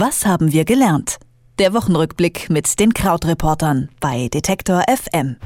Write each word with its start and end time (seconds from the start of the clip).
Was 0.00 0.24
haben 0.24 0.52
wir 0.52 0.64
gelernt? 0.64 1.18
Der 1.58 1.74
Wochenrückblick 1.74 2.50
mit 2.50 2.78
den 2.78 2.94
Krautreportern 2.94 3.88
bei 3.98 4.28
Detektor 4.28 4.84
FM. 4.88 5.38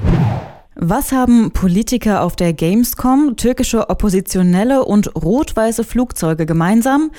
Was 0.75 1.11
haben 1.11 1.49
Politiker 1.49 2.21
auf 2.21 2.35
der 2.35 2.53
Gamescom, 2.53 3.35
türkische 3.35 3.89
Oppositionelle 3.89 4.85
und 4.85 5.15
rot-weiße 5.15 5.83
Flugzeuge 5.83 6.45
gemeinsam? 6.45 7.09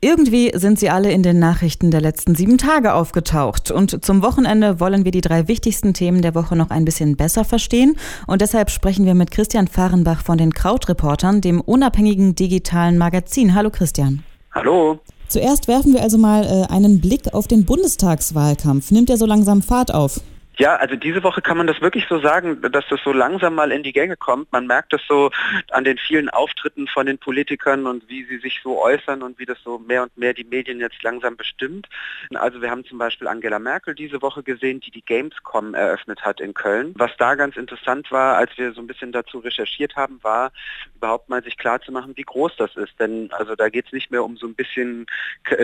Irgendwie 0.00 0.52
sind 0.54 0.78
sie 0.78 0.90
alle 0.90 1.10
in 1.10 1.24
den 1.24 1.40
Nachrichten 1.40 1.90
der 1.90 2.02
letzten 2.02 2.36
sieben 2.36 2.56
Tage 2.56 2.94
aufgetaucht. 2.94 3.72
Und 3.72 4.04
zum 4.04 4.22
Wochenende 4.22 4.78
wollen 4.78 5.04
wir 5.04 5.10
die 5.10 5.22
drei 5.22 5.48
wichtigsten 5.48 5.92
Themen 5.92 6.22
der 6.22 6.36
Woche 6.36 6.54
noch 6.54 6.70
ein 6.70 6.84
bisschen 6.84 7.16
besser 7.16 7.44
verstehen. 7.44 7.96
Und 8.28 8.42
deshalb 8.42 8.70
sprechen 8.70 9.06
wir 9.06 9.16
mit 9.16 9.32
Christian 9.32 9.66
Fahrenbach 9.66 10.22
von 10.22 10.38
den 10.38 10.54
Krautreportern, 10.54 11.40
dem 11.40 11.60
unabhängigen 11.60 12.36
digitalen 12.36 12.96
Magazin. 12.96 13.56
Hallo 13.56 13.70
Christian. 13.70 14.22
Hallo. 14.52 15.00
Zuerst 15.30 15.68
werfen 15.68 15.92
wir 15.92 16.02
also 16.02 16.18
mal 16.18 16.44
äh, 16.44 16.72
einen 16.72 17.00
Blick 17.00 17.32
auf 17.34 17.46
den 17.46 17.64
Bundestagswahlkampf. 17.64 18.90
Nimmt 18.90 19.10
er 19.10 19.16
so 19.16 19.26
langsam 19.26 19.62
Fahrt 19.62 19.94
auf? 19.94 20.20
Ja, 20.60 20.76
also 20.76 20.94
diese 20.94 21.22
Woche 21.22 21.40
kann 21.40 21.56
man 21.56 21.66
das 21.66 21.80
wirklich 21.80 22.04
so 22.06 22.20
sagen, 22.20 22.60
dass 22.60 22.84
das 22.90 23.00
so 23.02 23.14
langsam 23.14 23.54
mal 23.54 23.72
in 23.72 23.82
die 23.82 23.94
Gänge 23.94 24.18
kommt. 24.18 24.52
Man 24.52 24.66
merkt 24.66 24.92
das 24.92 25.00
so 25.08 25.30
an 25.70 25.84
den 25.84 25.96
vielen 25.96 26.28
Auftritten 26.28 26.86
von 26.86 27.06
den 27.06 27.16
Politikern 27.16 27.86
und 27.86 28.06
wie 28.10 28.24
sie 28.24 28.36
sich 28.36 28.60
so 28.62 28.78
äußern 28.78 29.22
und 29.22 29.38
wie 29.38 29.46
das 29.46 29.56
so 29.64 29.78
mehr 29.78 30.02
und 30.02 30.14
mehr 30.18 30.34
die 30.34 30.44
Medien 30.44 30.78
jetzt 30.78 31.02
langsam 31.02 31.38
bestimmt. 31.38 31.88
Also 32.34 32.60
wir 32.60 32.70
haben 32.70 32.84
zum 32.84 32.98
Beispiel 32.98 33.26
Angela 33.26 33.58
Merkel 33.58 33.94
diese 33.94 34.20
Woche 34.20 34.42
gesehen, 34.42 34.80
die 34.80 34.90
die 34.90 35.00
Gamescom 35.02 35.72
eröffnet 35.72 36.20
hat 36.26 36.42
in 36.42 36.52
Köln. 36.52 36.92
Was 36.98 37.12
da 37.16 37.36
ganz 37.36 37.56
interessant 37.56 38.12
war, 38.12 38.36
als 38.36 38.50
wir 38.58 38.74
so 38.74 38.82
ein 38.82 38.86
bisschen 38.86 39.12
dazu 39.12 39.38
recherchiert 39.38 39.96
haben, 39.96 40.22
war 40.22 40.52
überhaupt 40.94 41.30
mal 41.30 41.42
sich 41.42 41.56
klar 41.56 41.80
zu 41.80 41.90
machen, 41.90 42.18
wie 42.18 42.22
groß 42.22 42.52
das 42.58 42.76
ist. 42.76 43.00
Denn 43.00 43.32
also 43.32 43.56
da 43.56 43.70
geht 43.70 43.86
es 43.86 43.92
nicht 43.92 44.10
mehr 44.10 44.22
um 44.22 44.36
so 44.36 44.46
ein 44.46 44.54
bisschen 44.54 45.06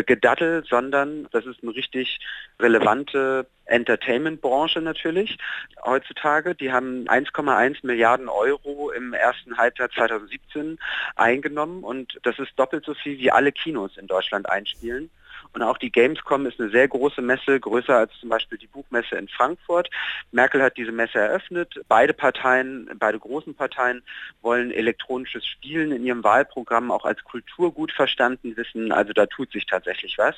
Gedaddel, 0.07 0.65
sondern 0.67 1.29
das 1.33 1.45
ist 1.45 1.63
eine 1.63 1.75
richtig 1.75 2.19
relevante 2.59 3.47
Entertainment-Branche 3.67 4.81
natürlich 4.81 5.39
heutzutage. 5.85 6.55
Die 6.55 6.73
haben 6.73 7.07
1,1 7.09 7.79
Milliarden 7.83 8.29
Euro 8.29 8.91
im 8.91 9.13
ersten 9.13 9.57
Halbjahr 9.59 9.91
2017 9.91 10.79
eingenommen 11.17 11.85
und 11.85 12.19
das 12.23 12.39
ist 12.39 12.53
doppelt 12.57 12.85
so 12.85 12.95
viel 12.95 13.19
wie 13.19 13.31
alle 13.31 13.53
Kinos 13.53 13.97
in 13.97 14.07
Deutschland 14.07 14.49
einspielen. 14.49 15.11
Und 15.53 15.63
auch 15.63 15.79
die 15.79 15.91
Gamescom 15.91 16.47
ist 16.47 16.61
eine 16.61 16.71
sehr 16.71 16.89
große 16.89 17.23
Messe, 17.23 17.59
größer 17.59 17.97
als 17.97 18.13
zum 18.21 18.29
Beispiel 18.29 18.59
die 18.59 18.67
Buchmesse 18.67 19.17
in 19.17 19.29
Frankfurt. 19.29 19.89
Merkel 20.33 20.63
hat 20.63 20.77
diese 20.77 20.93
Messe 20.93 21.19
eröffnet. 21.19 21.81
Beide 21.89 22.13
Parteien, 22.13 22.91
beide 22.99 23.19
großen 23.19 23.55
Parteien 23.55 24.03
wollen 24.43 24.71
elektronisches 24.71 25.47
Spielen 25.47 25.93
in 25.93 26.05
ihrem 26.05 26.25
Wahlprogramm 26.25 26.91
auch 26.91 27.05
als 27.05 27.23
Kulturgut 27.25 27.93
verstanden 27.93 28.57
wissen. 28.57 28.93
Also 28.93 29.13
da 29.13 29.27
tut 29.27 29.53
sich 29.53 29.67
tatsächlich 29.67 30.19
was. 30.19 30.37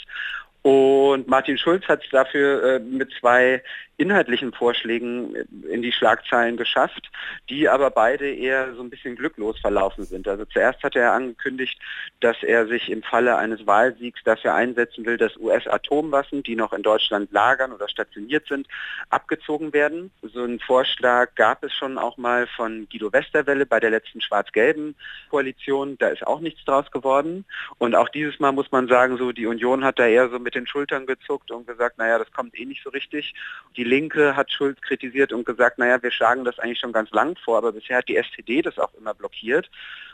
Und 0.62 1.28
Martin 1.28 1.58
Schulz 1.58 1.86
hat 1.86 2.04
es 2.04 2.10
dafür 2.10 2.62
äh, 2.62 2.78
mit 2.80 3.10
zwei 3.20 3.62
inhaltlichen 3.98 4.52
Vorschlägen 4.52 5.34
in 5.68 5.82
die 5.82 5.92
Schlagzeilen 5.92 6.56
geschafft, 6.56 7.10
die 7.50 7.68
aber 7.68 7.90
beide 7.90 8.32
eher 8.32 8.72
so 8.74 8.82
ein 8.82 8.90
bisschen 8.90 9.16
glücklos 9.16 9.58
verlaufen 9.58 10.04
sind. 10.04 10.28
Also 10.28 10.44
zuerst 10.44 10.82
hat 10.84 10.94
er 10.94 11.12
angekündigt, 11.12 11.78
dass 12.20 12.36
er 12.42 12.68
sich 12.68 12.90
im 12.90 13.02
Falle 13.02 13.36
eines 13.36 13.66
Wahlsiegs 13.66 14.20
dafür 14.24 14.54
einsetzen 14.54 15.04
will, 15.04 15.16
dass 15.16 15.36
US-Atomwaffen, 15.36 16.44
die 16.44 16.54
noch 16.54 16.72
in 16.72 16.84
Deutschland 16.84 17.32
lagern 17.32 17.72
oder 17.72 17.88
stationiert 17.88 18.46
sind, 18.46 18.68
abgezogen 19.10 19.72
werden. 19.72 20.12
So 20.22 20.44
einen 20.44 20.60
Vorschlag 20.60 21.34
gab 21.34 21.64
es 21.64 21.74
schon 21.74 21.98
auch 21.98 22.16
mal 22.16 22.46
von 22.46 22.86
Guido 22.90 23.12
Westerwelle 23.12 23.66
bei 23.66 23.80
der 23.80 23.90
letzten 23.90 24.20
schwarz-gelben 24.20 24.94
Koalition. 25.28 25.98
Da 25.98 26.08
ist 26.08 26.24
auch 26.24 26.38
nichts 26.38 26.64
draus 26.64 26.88
geworden. 26.92 27.44
Und 27.78 27.96
auch 27.96 28.08
dieses 28.08 28.38
Mal 28.38 28.52
muss 28.52 28.70
man 28.70 28.86
sagen, 28.86 29.16
so 29.16 29.32
die 29.32 29.46
Union 29.46 29.84
hat 29.84 29.98
da 29.98 30.06
eher 30.06 30.28
so 30.28 30.38
mit 30.38 30.54
den 30.54 30.68
Schultern 30.68 31.04
gezuckt 31.04 31.50
und 31.50 31.66
gesagt, 31.66 31.98
naja, 31.98 32.18
das 32.18 32.30
kommt 32.32 32.56
eh 32.56 32.64
nicht 32.64 32.84
so 32.84 32.90
richtig. 32.90 33.34
Die 33.76 33.87
Linke 33.88 34.36
hat 34.36 34.52
Schulz 34.52 34.80
kritisiert 34.80 35.32
und 35.32 35.46
gesagt, 35.46 35.78
naja, 35.78 36.02
wir 36.02 36.10
schlagen 36.10 36.44
das 36.44 36.58
eigentlich 36.58 36.78
schon 36.78 36.92
ganz 36.92 37.10
lang 37.10 37.36
vor, 37.42 37.58
aber 37.58 37.72
bisher 37.72 37.98
hat 37.98 38.08
die 38.08 38.16
STD 38.16 38.62
das 38.62 38.78
auch 38.78 38.92
immer 38.94 39.14
blockiert. 39.14 39.70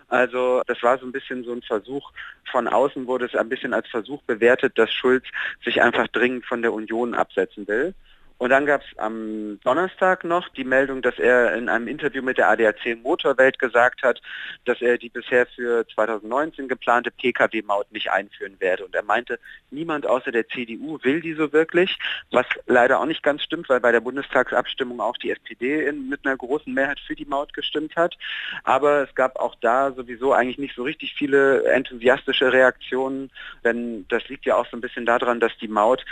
Also 0.09 0.62
das 0.66 0.82
war 0.82 0.98
so 0.98 1.06
ein 1.06 1.12
bisschen 1.12 1.44
so 1.44 1.53
ein 1.53 1.62
Versuch, 1.62 2.12
von 2.50 2.69
außen 2.69 3.06
wurde 3.06 3.26
es 3.26 3.34
ein 3.34 3.48
bisschen 3.48 3.75
als 3.75 3.88
Versuch 3.88 4.22
bewertet, 4.22 4.78
dass 4.78 4.93
Schulz 4.93 5.25
sich 5.65 5.82
einfach 5.82 6.09
dringend 6.09 6.47
von 6.47 6.62
der 6.62 6.72
Union 6.72 7.15
absetzen 7.15 7.66
will. 7.66 7.94
Und 8.39 8.50
dann 8.50 8.67
gab 8.67 8.83
es 8.83 8.99
am 8.99 9.61
Donnerstag 9.62 10.25
noch 10.25 10.49
die 10.50 10.65
Meldung, 10.65 11.03
dass 11.03 11.19
er 11.19 11.55
in 11.55 11.69
einem 11.69 11.87
Interview 11.87 12.21
mit 12.21 12.37
der 12.37 12.49
ADAC 12.49 12.99
Motorwelt 13.03 13.59
gesagt 13.59 14.03
hat, 14.03 14.21
dass 14.65 14.83
er 14.83 14.99
die 14.99 15.09
bisher 15.09 15.47
für 15.47 15.87
2019 15.95 16.69
geplante 16.69 17.12
Pkw-Maut 17.12 17.93
nicht 17.93 18.11
einführen 18.11 18.56
werde. 18.59 18.84
Und 18.84 18.95
er 18.95 19.05
meinte, 19.05 19.39
niemand 19.71 20.06
außer 20.06 20.33
der 20.33 20.49
CDU 20.49 20.99
will 21.03 21.21
die 21.21 21.34
so 21.34 21.53
wirklich, 21.53 21.97
was 22.33 22.47
leider 22.67 23.00
auch 23.00 23.06
nicht 23.06 23.22
ganz 23.22 23.43
stimmt, 23.43 23.69
weil 23.69 23.81
bei 23.81 23.93
der 23.93 24.00
Bundestagsabstimmung 24.00 25.01
auch 25.01 25.16
die 25.16 25.31
SPD 25.31 25.87
in, 25.87 26.09
mit 26.09 26.27
einer 26.27 26.37
großen 26.37 26.72
Mehrheit 26.75 26.99
für 27.01 27.15
die 27.15 27.27
Maut 27.27 27.53
gestimmt 27.53 27.95
hat. 27.95 28.16
Aber 28.65 29.05
es 29.05 29.15
gab 29.15 29.37
auch 29.37 29.55
da 29.61 29.93
sowieso 29.93 30.33
eigentlich 30.33 30.59
nicht 30.59 30.75
so 30.75 30.83
richtig 30.83 31.15
viele 31.15 31.65
enthusiastische 31.65 32.53
Reaktionen, 32.53 33.31
denn 33.62 34.06
das 34.09 34.28
liegt 34.28 34.45
ja 34.45 34.56
auch 34.56 34.66
so 34.66 34.77
ein 34.77 34.81
bisschen 34.81 35.06
daran, 35.06 35.39
dass 35.39 35.56
die 35.59 35.69
Maut 35.69 36.05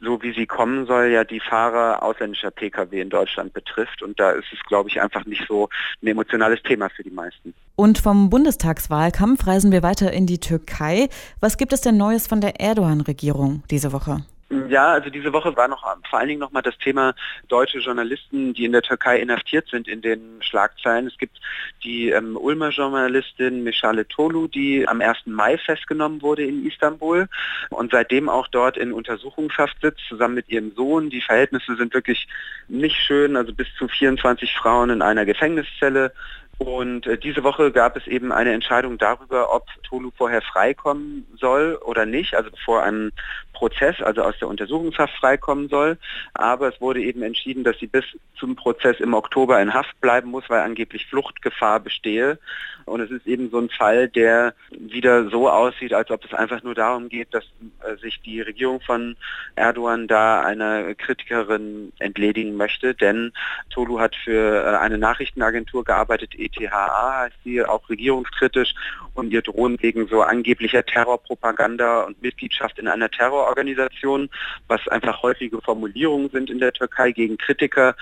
so 0.00 0.22
wie 0.22 0.32
sie 0.32 0.46
kommen 0.46 0.86
soll, 0.86 1.06
ja 1.06 1.24
die 1.24 1.40
Fahrer 1.40 2.02
ausländischer 2.02 2.50
Pkw 2.50 3.00
in 3.00 3.10
Deutschland 3.10 3.52
betrifft. 3.52 4.02
Und 4.02 4.18
da 4.20 4.30
ist 4.30 4.46
es, 4.52 4.58
glaube 4.68 4.88
ich, 4.88 5.00
einfach 5.00 5.24
nicht 5.26 5.44
so 5.48 5.68
ein 6.02 6.06
emotionales 6.06 6.62
Thema 6.62 6.88
für 6.88 7.02
die 7.02 7.10
meisten. 7.10 7.54
Und 7.76 7.98
vom 7.98 8.30
Bundestagswahlkampf 8.30 9.46
reisen 9.46 9.72
wir 9.72 9.82
weiter 9.82 10.12
in 10.12 10.26
die 10.26 10.38
Türkei. 10.38 11.08
Was 11.40 11.56
gibt 11.56 11.72
es 11.72 11.80
denn 11.80 11.96
Neues 11.96 12.26
von 12.26 12.40
der 12.40 12.60
Erdogan-Regierung 12.60 13.62
diese 13.70 13.92
Woche? 13.92 14.24
Ja, 14.50 14.92
also 14.92 15.10
diese 15.10 15.34
Woche 15.34 15.54
war 15.56 15.68
noch 15.68 15.82
vor 16.08 16.18
allen 16.18 16.28
Dingen 16.28 16.40
nochmal 16.40 16.62
das 16.62 16.78
Thema 16.78 17.14
deutsche 17.48 17.80
Journalisten, 17.80 18.54
die 18.54 18.64
in 18.64 18.72
der 18.72 18.80
Türkei 18.80 19.18
inhaftiert 19.20 19.68
sind 19.68 19.86
in 19.86 20.00
den 20.00 20.40
Schlagzeilen. 20.40 21.06
Es 21.06 21.18
gibt 21.18 21.38
die 21.84 22.08
ähm, 22.08 22.34
Ulmer 22.34 22.70
Journalistin 22.70 23.62
Mishale 23.62 24.08
Tolu, 24.08 24.48
die 24.48 24.88
am 24.88 25.02
1. 25.02 25.26
Mai 25.26 25.58
festgenommen 25.58 26.22
wurde 26.22 26.44
in 26.44 26.66
Istanbul 26.66 27.28
und 27.68 27.92
seitdem 27.92 28.30
auch 28.30 28.48
dort 28.48 28.78
in 28.78 28.94
Untersuchungshaft 28.94 29.76
sitzt, 29.82 30.00
zusammen 30.08 30.36
mit 30.36 30.48
ihrem 30.48 30.72
Sohn. 30.74 31.10
Die 31.10 31.20
Verhältnisse 31.20 31.76
sind 31.76 31.92
wirklich 31.92 32.26
nicht 32.68 32.96
schön, 32.96 33.36
also 33.36 33.52
bis 33.52 33.66
zu 33.76 33.86
24 33.86 34.54
Frauen 34.54 34.88
in 34.88 35.02
einer 35.02 35.26
Gefängniszelle 35.26 36.10
und 36.58 37.06
äh, 37.06 37.16
diese 37.16 37.44
Woche 37.44 37.70
gab 37.70 37.96
es 37.96 38.08
eben 38.08 38.32
eine 38.32 38.52
Entscheidung 38.52 38.98
darüber, 38.98 39.54
ob 39.54 39.66
Tolu 39.84 40.10
vorher 40.16 40.42
freikommen 40.42 41.24
soll 41.36 41.78
oder 41.84 42.04
nicht, 42.04 42.34
also 42.34 42.50
vor 42.64 42.82
einem 42.82 43.12
Prozess, 43.52 44.02
also 44.02 44.22
aus 44.22 44.38
der 44.40 44.48
Untersuchungshaft 44.48 45.14
freikommen 45.14 45.68
soll. 45.68 45.98
Aber 46.34 46.68
es 46.68 46.80
wurde 46.80 47.00
eben 47.00 47.22
entschieden, 47.22 47.62
dass 47.62 47.78
sie 47.78 47.86
bis 47.86 48.04
zum 48.36 48.56
Prozess 48.56 48.98
im 48.98 49.14
Oktober 49.14 49.60
in 49.62 49.72
Haft 49.72 50.00
bleiben 50.00 50.30
muss, 50.30 50.44
weil 50.48 50.62
angeblich 50.62 51.06
Fluchtgefahr 51.06 51.78
bestehe. 51.78 52.38
Und 52.86 53.00
es 53.00 53.10
ist 53.10 53.26
eben 53.26 53.50
so 53.50 53.58
ein 53.58 53.70
Fall, 53.70 54.08
der 54.08 54.52
wieder 54.92 55.28
so 55.30 55.48
aussieht, 55.50 55.92
als 55.92 56.10
ob 56.10 56.24
es 56.24 56.34
einfach 56.34 56.62
nur 56.62 56.74
darum 56.74 57.08
geht, 57.08 57.32
dass 57.32 57.44
äh, 57.82 57.96
sich 57.96 58.20
die 58.20 58.40
Regierung 58.40 58.80
von 58.80 59.16
Erdogan 59.56 60.08
da 60.08 60.42
einer 60.42 60.94
Kritikerin 60.94 61.92
entledigen 61.98 62.56
möchte. 62.56 62.94
Denn 62.94 63.32
Tolu 63.70 64.00
hat 64.00 64.16
für 64.16 64.64
äh, 64.64 64.76
eine 64.76 64.98
Nachrichtenagentur 64.98 65.84
gearbeitet, 65.84 66.34
ETHA 66.36 67.20
heißt 67.20 67.36
sie, 67.44 67.64
auch 67.64 67.88
regierungskritisch 67.88 68.74
und 69.14 69.32
ihr 69.32 69.42
drohen 69.42 69.76
wegen 69.80 70.06
so 70.08 70.22
angeblicher 70.22 70.84
Terrorpropaganda 70.84 72.02
und 72.02 72.20
Mitgliedschaft 72.22 72.78
in 72.78 72.88
einer 72.88 73.10
Terrororganisation, 73.10 74.30
was 74.68 74.86
einfach 74.88 75.22
häufige 75.22 75.60
Formulierungen 75.60 76.30
sind 76.30 76.50
in 76.50 76.58
der 76.58 76.72
Türkei 76.72 77.12
gegen 77.12 77.36
Kritiker, 77.36 77.94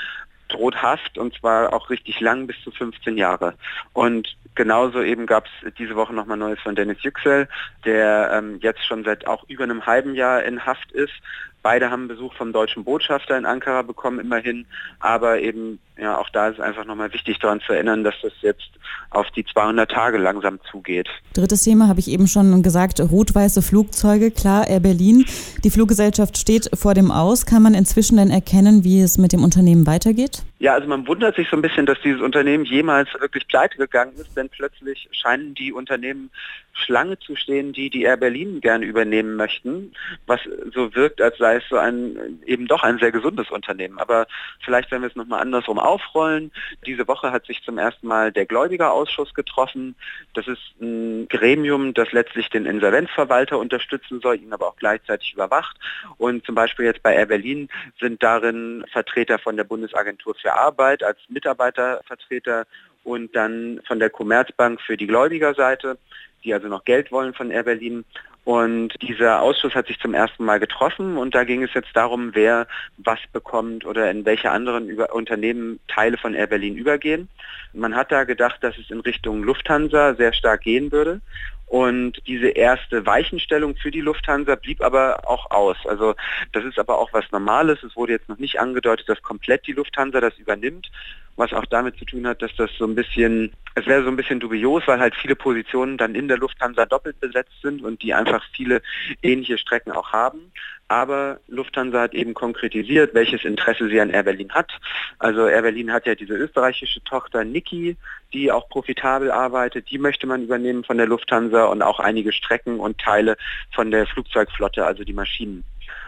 droht 0.49 0.83
Haft 0.83 1.19
und 1.19 1.35
zwar 1.35 1.73
auch 1.73 1.91
richtig 1.91 2.21
lang 2.21 2.47
bis 2.47 2.57
zu 2.63 2.71
15 2.71 3.17
Jahre. 3.17 3.55
Und 3.93 4.37
genauso 4.55 5.03
eben 5.03 5.27
gab 5.27 5.47
es 5.47 5.75
diese 5.75 5.97
Woche 5.97 6.15
nochmal 6.15 6.37
Neues 6.37 6.61
von 6.61 6.75
Dennis 6.75 7.03
Yüksel, 7.03 7.49
der 7.85 8.31
ähm, 8.33 8.59
jetzt 8.61 8.85
schon 8.85 9.05
seit 9.05 9.27
auch 9.27 9.45
über 9.49 9.65
einem 9.65 9.87
halben 9.87 10.15
Jahr 10.15 10.43
in 10.43 10.65
Haft 10.65 10.93
ist. 10.93 11.15
Beide 11.63 11.91
haben 11.91 12.09
Besuch 12.09 12.33
vom 12.35 12.53
deutschen 12.53 12.85
Botschafter 12.85 13.37
in 13.37 13.45
Ankara 13.45 13.83
bekommen, 13.83 14.21
immerhin. 14.21 14.67
Aber 15.01 15.41
eben, 15.41 15.81
ja, 15.99 16.19
auch 16.19 16.29
da 16.31 16.49
ist 16.49 16.59
es 16.59 16.61
einfach 16.61 16.85
nochmal 16.85 17.13
wichtig 17.13 17.39
daran 17.39 17.61
zu 17.61 17.73
erinnern, 17.73 18.05
dass 18.05 18.15
das 18.23 18.33
jetzt 18.43 18.71
auf 19.11 19.31
die 19.31 19.45
200 19.45 19.91
Tage 19.91 20.19
langsam 20.19 20.59
zugeht. 20.71 21.09
Drittes 21.35 21.63
Thema 21.63 21.89
habe 21.89 22.01
ich 22.01 22.09
eben 22.09 22.27
schon 22.27 22.63
gesagt, 22.63 23.01
rot-weiße 23.01 23.63
Flugzeuge, 23.63 24.31
klar, 24.31 24.69
Air 24.69 24.81
Berlin. 24.81 25.25
Die 25.65 25.71
Fluggesellschaft 25.71 26.37
steht 26.37 26.71
vor 26.75 26.95
dem 26.95 27.11
Aus. 27.11 27.47
Kann 27.47 27.63
man 27.63 27.75
inzwischen 27.75 28.17
denn 28.19 28.31
erkennen, 28.31 28.85
wie 28.85 29.01
es 29.01 29.17
mit 29.17 29.33
dem 29.33 29.43
Unternehmen 29.43 29.87
weitergeht? 29.87 30.43
Ja, 30.59 30.75
also 30.75 30.89
man 30.89 31.07
wundert 31.07 31.37
sich 31.37 31.49
so 31.51 31.57
ein 31.57 31.63
bisschen, 31.63 31.87
dass 31.87 32.01
dieses 32.03 32.23
Unternehmen 32.23 32.65
jemals 32.65 33.09
wirklich 33.19 33.47
pleite 33.47 33.77
gegangen 33.77 34.13
ist, 34.17 34.37
denn 34.37 34.49
plötzlich 34.49 35.09
scheinen 35.13 35.55
die 35.55 35.73
Unternehmen 35.73 36.31
Schlange 36.73 37.19
zu 37.19 37.37
stehen, 37.37 37.73
die 37.73 37.91
die 37.91 38.03
Air 38.03 38.17
Berlin 38.17 38.61
gerne 38.61 38.85
übernehmen 38.85 39.37
möchten, 39.37 39.93
was 40.27 40.41
so 40.75 40.95
wirkt, 40.95 41.21
als 41.21 41.39
sei 41.39 41.57
es 41.57 41.65
so 41.69 41.77
ein 41.77 42.41
eben 42.45 42.67
doch 42.67 42.83
ein 42.83 42.99
sehr 42.99 43.13
gesundes 43.13 43.51
Unternehmen. 43.51 43.99
Aber 43.99 44.27
vielleicht, 44.65 44.91
wenn 44.91 45.01
wir 45.01 45.09
es 45.09 45.17
nochmal 45.17 45.41
andersrum 45.41 45.79
aufrollen, 45.87 46.53
diese 46.85 47.07
Woche 47.09 47.33
hat 47.33 47.47
sich 47.47 47.63
zum 47.63 47.79
ersten 47.79 48.07
Mal 48.07 48.33
der 48.33 48.47
Gläubigerausschuss 48.47 49.35
getroffen. 49.35 49.95
Das 50.35 50.47
ist 50.47 50.63
ein 50.81 51.29
Gremium, 51.29 51.95
das 51.95 52.13
letztlich 52.13 52.49
den 52.51 52.67
Insolvenzverwalter 52.67 53.59
unterstützen 53.59 54.21
soll, 54.21 54.37
ihn 54.37 54.53
aber 54.53 54.69
auch 54.69 54.77
gleichzeitig 54.77 55.35
überwacht. 55.35 55.77
Und 56.19 56.45
zum 56.45 56.55
Beispiel 56.55 56.87
jetzt 56.87 57.03
bei 57.03 57.15
Air 57.15 57.27
Berlin 57.27 57.69
sind 58.01 58.23
darin 58.23 58.85
Vertreter 58.93 59.39
von 59.39 59.57
der 59.57 59.65
Bundesagentur 59.65 60.35
für 60.35 60.53
Arbeit 60.55 61.03
als 61.03 61.19
Mitarbeitervertreter 61.29 62.67
und 63.07 63.37
dann 63.37 63.81
von 63.87 64.01
der 64.01 64.11
Commerzbank 64.11 64.81
für 64.81 64.97
die 64.97 65.07
Gläubigerseite, 65.07 65.97
die 66.43 66.53
also 66.53 66.67
noch 66.67 66.85
Geld 66.85 67.13
wollen 67.13 67.35
von 67.35 67.53
Air 67.53 67.63
Berlin. 67.63 68.05
Und 68.45 68.95
dieser 69.01 69.43
Ausschuss 69.43 69.75
hat 69.75 69.87
sich 69.87 69.99
zum 70.01 70.13
ersten 70.13 70.45
Mal 70.45 70.61
getroffen 70.61 71.17
und 71.17 71.35
da 71.35 71.45
ging 71.45 71.63
es 71.63 71.75
jetzt 71.75 71.95
darum, 71.95 72.35
wer 72.35 72.67
was 72.99 73.19
bekommt 73.33 73.85
oder 73.85 74.11
in 74.11 74.25
welche 74.25 74.51
anderen 74.51 74.89
Über 74.89 75.15
Unternehmen 75.15 75.81
Teile 75.89 76.17
von 76.17 76.35
Air 76.35 76.49
Berlin 76.49 76.77
übergehen. 76.77 77.29
Man 77.73 77.95
hat 77.95 78.11
da 78.11 78.25
gedacht, 78.25 78.63
dass 78.63 78.77
es 78.79 78.91
in 78.91 79.01
Richtung 79.01 79.43
Lufthansa 79.43 80.15
sehr 80.15 80.33
stark 80.33 80.63
gehen 80.63 80.91
würde. 80.91 81.21
Und 81.67 82.23
diese 82.29 82.49
erste 82.49 83.07
Weichenstellung 83.07 83.77
für 83.77 83.91
die 83.91 84.01
Lufthansa 84.01 84.55
blieb 84.55 84.81
aber 84.81 85.29
auch 85.29 85.51
aus. 85.51 85.77
Also 85.87 86.15
das 86.53 86.65
ist 86.65 86.79
aber 86.79 86.99
auch 86.99 87.13
was 87.13 87.31
Normales. 87.33 87.83
Es 87.83 87.97
wurde 87.97 88.13
jetzt 88.13 88.29
noch 88.29 88.39
nicht 88.39 88.61
angedeutet, 88.61 89.09
dass 89.09 89.21
komplett 89.23 89.67
die 89.67 89.73
Lufthansa 89.73 90.21
das 90.21 90.39
übernimmt, 90.39 90.89
was 91.35 91.53
auch 91.53 91.67
damit 91.67 91.99
zu 91.99 92.05
tun 92.05 92.27
hat, 92.27 92.41
dass 92.41 92.55
das 92.57 92.71
so 92.79 92.85
ein 92.85 92.95
bisschen, 92.95 93.53
es 93.77 93.87
wäre 93.87 94.03
so 94.03 94.09
ein 94.09 94.17
bisschen 94.17 94.41
dubios, 94.41 94.83
weil 94.87 94.99
halt 94.99 95.15
viele 95.15 95.37
Positionen 95.37 95.99
dann 95.99 96.15
in 96.15 96.29
der 96.29 96.39
Lufthansa 96.39 96.87
doppelt 96.87 97.21
besetzt 97.21 97.61
sind 97.63 97.83
und 97.85 98.03
die 98.03 98.15
einfach 98.15 98.43
viele 98.53 98.81
ähnliche 99.23 99.59
Strecken 99.59 99.93
auch 99.93 100.13
haben. 100.13 100.51
Aber 100.89 101.41
Lufthansa 101.47 102.01
hat 102.01 102.15
eben 102.15 102.33
konkretisiert, 102.33 103.13
welches 103.13 103.45
Interesse 103.45 103.89
sie 103.89 104.01
an 104.01 104.09
Air 104.09 104.23
Berlin 104.23 104.51
hat. 104.53 104.73
Also 105.19 105.47
Air 105.47 105.61
Berlin 105.61 105.93
hat 105.93 106.07
ja 106.07 106.15
diese 106.15 106.33
österreichische 106.33 107.05
Tochter 107.05 107.45
Niki, 107.45 107.99
die 108.33 108.51
auch 108.51 108.67
profitabel 108.71 109.31
arbeitet. 109.31 109.91
Die 109.91 109.99
möchte 109.99 110.27
man 110.27 110.45
übernehmen 110.45 110.83
von 110.83 110.97
der 110.97 111.07
Lufthansa 111.07 111.67
und 111.67 111.83
auch 111.83 112.01
einige 112.01 112.33
Strecken 112.33 112.81
und 112.81 112.97
Teile 112.97 113.37
von 113.75 113.91
der 113.91 114.07
Flugzeugflotte, 114.07 114.87
also 114.87 115.05
die 115.05 115.13
Maschinen. 115.13 115.65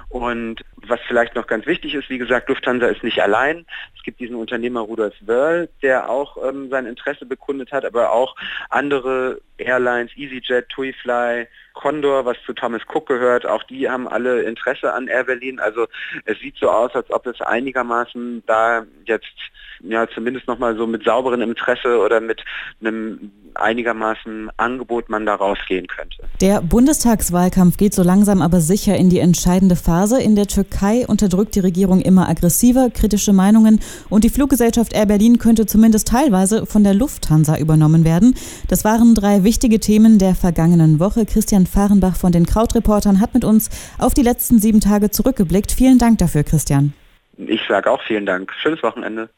Und 0.08 0.64
was 0.86 1.00
vielleicht 1.06 1.34
noch 1.34 1.46
ganz 1.46 1.66
wichtig 1.66 1.94
ist, 1.94 2.10
wie 2.10 2.18
gesagt, 2.18 2.48
Lufthansa 2.48 2.86
ist 2.86 3.02
nicht 3.02 3.20
allein. 3.20 3.66
Es 3.96 4.02
gibt 4.02 4.20
diesen 4.20 4.36
Unternehmer 4.36 4.80
Rudolf 4.80 5.14
Wörl, 5.20 5.68
der 5.82 6.08
auch 6.08 6.36
ähm, 6.48 6.68
sein 6.70 6.86
Interesse 6.86 7.26
bekundet 7.26 7.72
hat, 7.72 7.84
aber 7.84 8.12
auch 8.12 8.36
andere 8.70 9.40
Airlines, 9.58 10.12
EasyJet, 10.16 10.68
TuiFly, 10.68 11.46
Condor, 11.74 12.24
was 12.24 12.36
zu 12.44 12.52
Thomas 12.52 12.82
Cook 12.92 13.06
gehört, 13.06 13.46
auch 13.46 13.62
die 13.64 13.88
haben 13.88 14.08
alle 14.08 14.42
Interesse 14.42 14.92
an 14.92 15.06
Air 15.06 15.24
Berlin. 15.24 15.60
Also 15.60 15.86
es 16.24 16.38
sieht 16.40 16.56
so 16.56 16.70
aus, 16.70 16.94
als 16.94 17.10
ob 17.10 17.26
es 17.26 17.40
einigermaßen 17.40 18.42
da 18.46 18.84
jetzt 19.04 19.26
ja 19.80 20.08
zumindest 20.12 20.48
nochmal 20.48 20.76
so 20.76 20.86
mit 20.86 21.04
sauberem 21.04 21.40
Interesse 21.40 21.98
oder 22.00 22.20
mit 22.20 22.42
einem 22.80 23.30
einigermaßen 23.54 24.50
Angebot 24.56 25.08
man 25.08 25.26
da 25.26 25.34
rausgehen 25.34 25.86
könnte. 25.86 26.16
Der 26.40 26.60
Bundestagswahlkampf 26.62 27.76
geht 27.76 27.94
so 27.94 28.02
langsam 28.02 28.42
aber 28.42 28.60
sicher 28.60 28.96
in 28.96 29.10
die 29.10 29.20
entscheidende 29.20 29.76
Phase. 29.76 30.20
In 30.20 30.36
der 30.36 30.48
Türkei 30.68 31.06
unterdrückt 31.06 31.54
die 31.54 31.60
Regierung 31.60 32.00
immer 32.00 32.28
aggressiver 32.28 32.90
kritische 32.90 33.32
Meinungen 33.32 33.80
und 34.10 34.24
die 34.24 34.28
Fluggesellschaft 34.28 34.92
Air 34.92 35.06
Berlin 35.06 35.38
könnte 35.38 35.66
zumindest 35.66 36.08
teilweise 36.08 36.66
von 36.66 36.84
der 36.84 36.94
Lufthansa 36.94 37.58
übernommen 37.58 38.04
werden. 38.04 38.34
Das 38.68 38.84
waren 38.84 39.14
drei 39.14 39.44
wichtige 39.44 39.80
Themen 39.80 40.18
der 40.18 40.34
vergangenen 40.34 41.00
Woche. 41.00 41.26
Christian 41.26 41.66
Fahrenbach 41.66 42.16
von 42.16 42.32
den 42.32 42.46
Krautreportern 42.46 43.20
hat 43.20 43.34
mit 43.34 43.44
uns 43.44 43.70
auf 43.98 44.14
die 44.14 44.22
letzten 44.22 44.58
sieben 44.58 44.80
Tage 44.80 45.10
zurückgeblickt. 45.10 45.72
Vielen 45.72 45.98
Dank 45.98 46.18
dafür, 46.18 46.44
Christian. 46.44 46.92
Ich 47.36 47.60
sage 47.68 47.90
auch 47.90 48.02
vielen 48.06 48.26
Dank. 48.26 48.52
Schönes 48.60 48.82
Wochenende. 48.82 49.30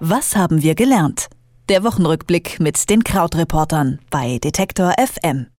Was 0.00 0.36
haben 0.36 0.62
wir 0.62 0.74
gelernt? 0.74 1.28
Der 1.68 1.84
Wochenrückblick 1.84 2.58
mit 2.58 2.90
den 2.90 3.04
Krautreportern 3.04 4.00
bei 4.10 4.38
Detektor 4.38 4.94
FM. 4.98 5.46